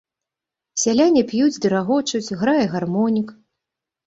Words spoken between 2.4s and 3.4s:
грае гармонік.